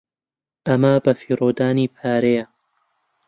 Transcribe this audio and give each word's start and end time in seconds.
ئەمە 0.67 0.91
بەفیڕۆدانی 1.05 1.91
پارەیە. 1.95 2.45